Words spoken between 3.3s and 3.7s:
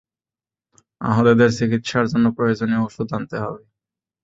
হবে।